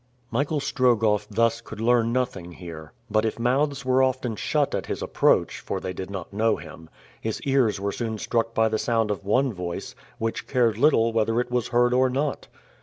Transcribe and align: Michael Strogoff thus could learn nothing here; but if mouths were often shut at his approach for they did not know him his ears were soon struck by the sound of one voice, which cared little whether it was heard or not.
Michael 0.31 0.59
Strogoff 0.59 1.27
thus 1.29 1.61
could 1.61 1.79
learn 1.79 2.11
nothing 2.11 2.53
here; 2.53 2.91
but 3.07 3.23
if 3.23 3.37
mouths 3.37 3.85
were 3.85 4.01
often 4.01 4.35
shut 4.35 4.73
at 4.73 4.87
his 4.87 5.03
approach 5.03 5.59
for 5.59 5.79
they 5.79 5.93
did 5.93 6.09
not 6.09 6.33
know 6.33 6.55
him 6.55 6.89
his 7.21 7.39
ears 7.43 7.79
were 7.79 7.91
soon 7.91 8.17
struck 8.17 8.55
by 8.55 8.67
the 8.67 8.79
sound 8.79 9.11
of 9.11 9.23
one 9.23 9.53
voice, 9.53 9.93
which 10.17 10.47
cared 10.47 10.75
little 10.79 11.13
whether 11.13 11.39
it 11.39 11.51
was 11.51 11.67
heard 11.67 11.93
or 11.93 12.09
not. 12.09 12.47